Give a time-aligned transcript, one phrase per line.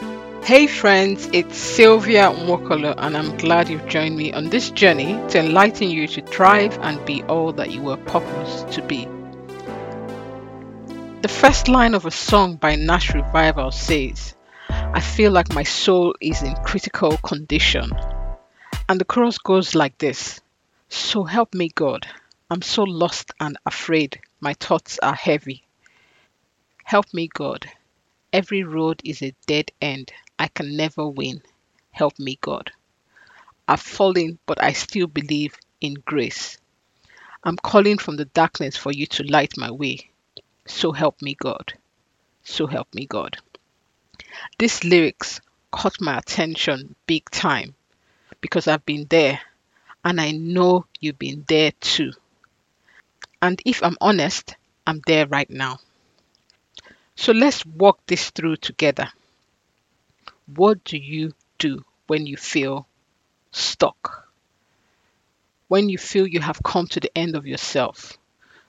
[0.00, 5.40] Hey friends, it's Sylvia Mwokolo, and I'm glad you've joined me on this journey to
[5.40, 9.06] enlighten you to thrive and be all that you were purposed to be.
[11.22, 14.34] The first line of a song by Nash Revival says,
[14.70, 17.90] I feel like my soul is in critical condition.
[18.88, 20.40] And the chorus goes like this
[20.88, 22.06] So help me, God.
[22.50, 24.20] I'm so lost and afraid.
[24.40, 25.64] My thoughts are heavy.
[26.84, 27.66] Help me, God.
[28.32, 30.12] Every road is a dead end.
[30.38, 31.42] I can never win.
[31.90, 32.70] Help me, God.
[33.66, 36.58] I've fallen, but I still believe in grace.
[37.44, 40.10] I'm calling from the darkness for you to light my way.
[40.66, 41.72] So help me, God.
[42.42, 43.38] So help me, God.
[44.58, 47.74] These lyrics caught my attention big time
[48.40, 49.40] because I've been there
[50.04, 52.12] and I know you've been there too.
[53.40, 54.56] And if I'm honest,
[54.86, 55.78] I'm there right now.
[57.18, 59.08] So let's walk this through together.
[60.54, 62.86] What do you do when you feel
[63.50, 64.28] stuck?
[65.66, 68.16] When you feel you have come to the end of yourself?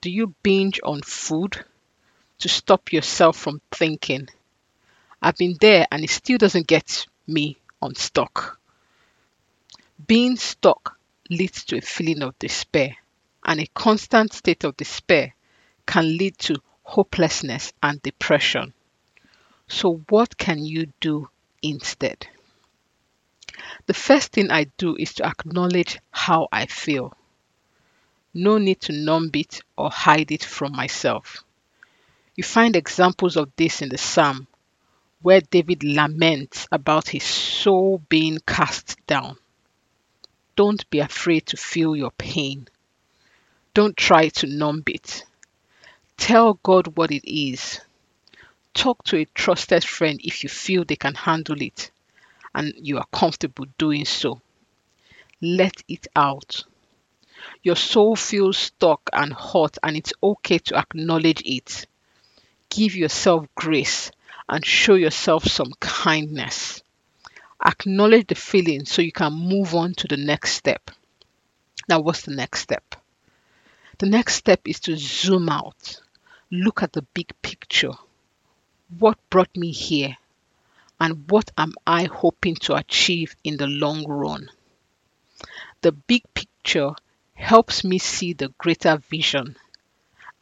[0.00, 1.62] Do you binge on food
[2.38, 4.30] to stop yourself from thinking?
[5.20, 8.58] I've been there and it still doesn't get me unstuck.
[10.06, 10.98] Being stuck
[11.28, 12.96] leads to a feeling of despair,
[13.44, 15.34] and a constant state of despair
[15.84, 18.74] can lead to hopelessness and depression.
[19.68, 21.28] So, what can you do
[21.62, 22.26] instead.
[23.86, 27.16] The first thing I do is to acknowledge how I feel.
[28.32, 31.44] No need to numb it or hide it from myself.
[32.36, 34.46] You find examples of this in the psalm
[35.20, 39.36] where David laments about his soul being cast down.
[40.56, 42.68] Don't be afraid to feel your pain.
[43.74, 45.24] Don't try to numb it.
[46.20, 47.80] Tell God what it is.
[48.72, 51.90] Talk to a trusted friend if you feel they can handle it
[52.54, 54.40] and you are comfortable doing so.
[55.40, 56.64] Let it out.
[57.62, 61.86] Your soul feels stuck and hot, and it's okay to acknowledge it.
[62.68, 64.12] Give yourself grace
[64.48, 66.82] and show yourself some kindness.
[67.64, 70.90] Acknowledge the feeling so you can move on to the next step.
[71.88, 72.94] Now, what's the next step?
[73.98, 76.00] The next step is to zoom out,
[76.50, 77.92] look at the big picture
[78.98, 80.16] what brought me here
[81.00, 84.50] and what am I hoping to achieve in the long run.
[85.80, 86.90] The big picture
[87.34, 89.56] helps me see the greater vision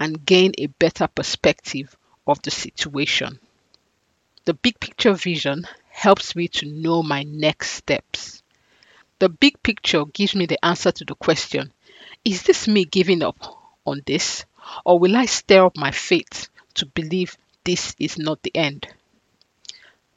[0.00, 1.94] and gain a better perspective
[2.26, 3.38] of the situation.
[4.46, 8.42] The big picture vision helps me to know my next steps.
[9.18, 11.72] The big picture gives me the answer to the question
[12.24, 13.36] Is this me giving up
[13.84, 14.44] on this?
[14.84, 18.86] Or will I stir up my faith to believe this is not the end.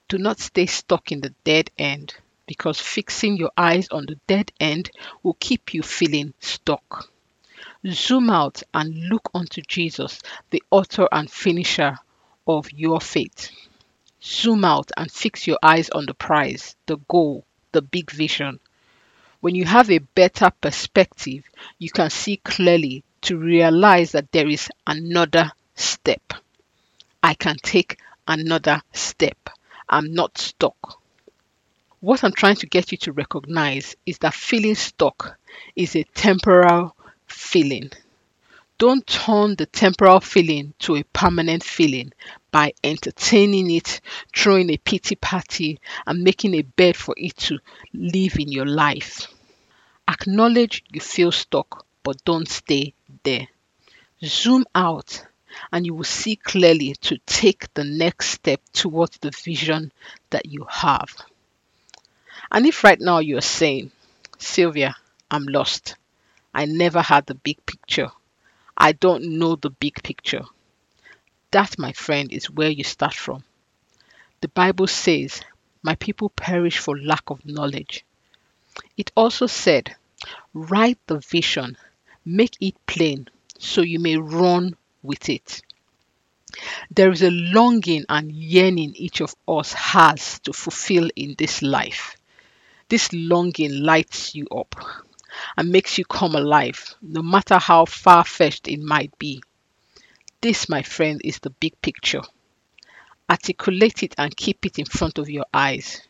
[0.08, 4.52] Do not stay stuck in the dead end because fixing your eyes on the dead
[4.60, 4.92] end
[5.24, 7.10] will keep you feeling stuck.
[7.88, 10.20] Zoom out and look unto Jesus,
[10.50, 11.98] the author and finisher
[12.48, 13.50] of your faith.
[14.24, 18.60] Zoom out and fix your eyes on the prize, the goal, the big vision.
[19.40, 21.44] When you have a better perspective,
[21.80, 26.34] you can see clearly to realize that there is another step.
[27.24, 29.38] I can take another step.
[29.88, 31.00] I'm not stuck.
[32.00, 35.38] What I'm trying to get you to recognize is that feeling stuck
[35.76, 36.96] is a temporal
[37.28, 37.92] feeling.
[38.80, 42.14] Don't turn the temporal feeling to a permanent feeling
[42.50, 44.02] by entertaining it,
[44.36, 47.60] throwing a pity party, and making a bed for it to
[47.94, 49.28] live in your life.
[50.08, 53.48] Acknowledge you feel stuck, but don't stay there.
[54.24, 55.26] Zoom out
[55.72, 59.92] and you will see clearly to take the next step towards the vision
[60.30, 61.16] that you have.
[62.52, 63.92] And if right now you're saying,
[64.38, 64.96] Sylvia,
[65.30, 65.96] I'm lost.
[66.54, 68.12] I never had the big picture.
[68.78, 70.44] I don't know the big picture.
[71.52, 73.44] That, my friend, is where you start from.
[74.42, 75.42] The Bible says,
[75.84, 78.06] My people perish for lack of knowledge.
[78.98, 79.96] It also said,
[80.54, 81.78] Write the vision,
[82.26, 83.28] make it plain,
[83.58, 85.62] so you may run with it.
[86.90, 92.18] There is a longing and yearning each of us has to fulfill in this life.
[92.90, 94.76] This longing lights you up
[95.58, 99.42] and makes you come alive, no matter how far fetched it might be.
[100.42, 102.24] This, my friend, is the big picture.
[103.30, 106.02] Articulate it and keep it in front of your eyes.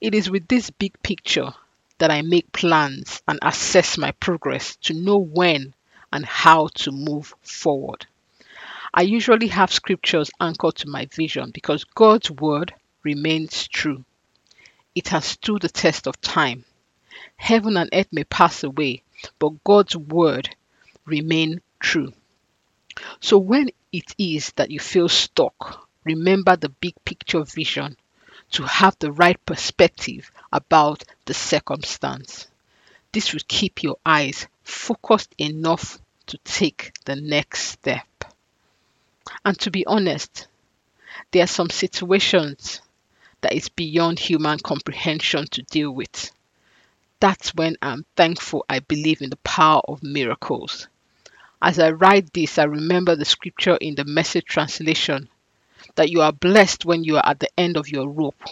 [0.00, 1.52] It is with this big picture
[1.98, 5.74] that I make plans and assess my progress to know when
[6.12, 8.06] and how to move forward.
[8.92, 14.04] I usually have scriptures anchored to my vision because God's word remains true.
[14.94, 16.64] It has stood the test of time.
[17.36, 19.02] Heaven and earth may pass away,
[19.38, 20.54] but God's word
[21.04, 22.12] remain true.
[23.20, 27.96] So when it is that you feel stuck, remember the big picture vision
[28.52, 32.46] to have the right perspective about the circumstance.
[33.12, 38.06] This will keep your eyes focused enough to take the next step.
[39.44, 40.48] And to be honest,
[41.30, 42.80] there are some situations
[43.40, 46.30] that is beyond human comprehension to deal with.
[47.20, 50.88] That's when I'm thankful I believe in the power of miracles.
[51.62, 55.28] As I write this, I remember the scripture in the message translation
[55.94, 58.42] that you are blessed when you are at the end of your rope,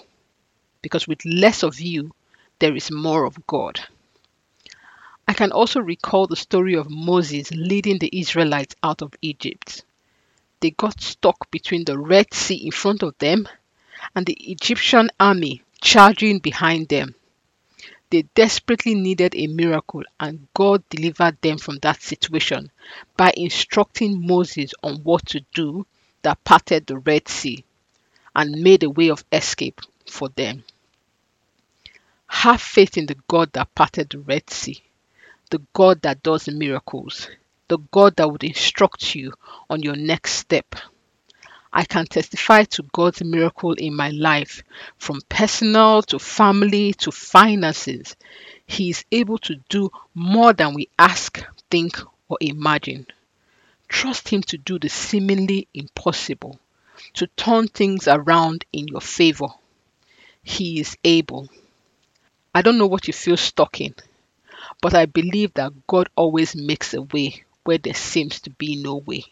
[0.82, 2.12] because with less of you,
[2.60, 3.80] there is more of God.
[5.26, 9.84] I can also recall the story of Moses leading the Israelites out of Egypt.
[10.60, 13.48] They got stuck between the Red Sea in front of them
[14.14, 17.14] and the Egyptian army charging behind them.
[18.10, 22.70] They desperately needed a miracle, and God delivered them from that situation
[23.16, 25.86] by instructing Moses on what to do
[26.24, 27.64] that parted the Red Sea
[28.34, 29.80] and made a way of escape
[30.10, 30.64] for them.
[32.26, 34.82] Have faith in the God that parted the Red Sea,
[35.50, 37.28] the God that does miracles,
[37.68, 39.32] the God that would instruct you
[39.70, 40.74] on your next step.
[41.72, 44.62] I can testify to God's miracle in my life,
[44.96, 48.16] from personal to family to finances.
[48.66, 51.98] He is able to do more than we ask, think,
[52.28, 53.06] or imagine.
[53.88, 56.58] Trust Him to do the seemingly impossible,
[57.14, 59.48] to turn things around in your favor.
[60.42, 61.48] He is able.
[62.54, 63.94] I don't know what you feel stuck in,
[64.80, 68.96] but I believe that God always makes a way where there seems to be no
[68.96, 69.24] way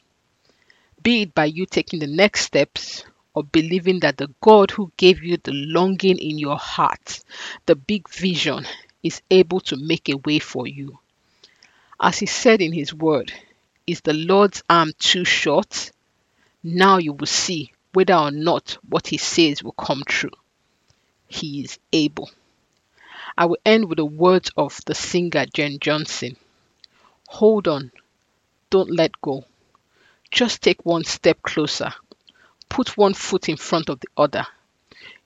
[1.02, 3.04] be it by you taking the next steps
[3.34, 7.20] or believing that the God who gave you the longing in your heart,
[7.66, 8.66] the big vision,
[9.02, 10.98] is able to make a way for you.
[12.00, 13.32] As he said in his word,
[13.86, 15.90] is the Lord's arm too short?
[16.62, 20.30] Now you will see whether or not what he says will come true.
[21.28, 22.30] He is able.
[23.36, 26.36] I will end with the words of the singer Jenn Johnson.
[27.28, 27.90] Hold on,
[28.70, 29.44] don't let go.
[30.30, 31.92] Just take one step closer.
[32.68, 34.46] Put one foot in front of the other.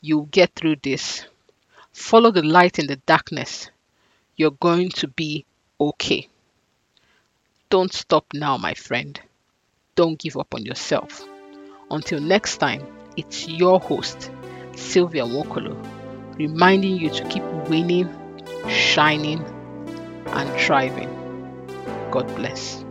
[0.00, 1.24] You'll get through this.
[1.92, 3.70] Follow the light in the darkness.
[4.36, 5.44] You're going to be
[5.80, 6.28] okay.
[7.68, 9.20] Don't stop now, my friend.
[9.96, 11.24] Don't give up on yourself.
[11.90, 12.86] Until next time,
[13.16, 14.30] it's your host,
[14.76, 15.74] Sylvia Wokolo,
[16.38, 18.08] reminding you to keep winning,
[18.68, 19.44] shining,
[20.26, 21.10] and thriving.
[22.12, 22.85] God bless.